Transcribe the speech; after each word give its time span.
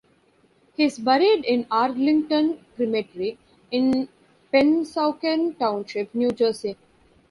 He 0.75 0.85
is 0.85 0.97
buried 0.97 1.45
in 1.45 1.67
Arlington 1.69 2.65
Cemetery 2.75 3.37
in 3.69 4.09
Pennsauken 4.51 5.59
Township, 5.59 6.15
New 6.15 6.31
Jersey. 6.31 6.75